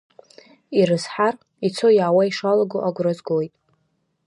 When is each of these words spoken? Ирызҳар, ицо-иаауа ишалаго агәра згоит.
Ирызҳар, 0.77 1.35
ицо-иаауа 1.67 2.23
ишалаго 2.29 2.79
агәра 2.87 3.13
згоит. 3.17 3.53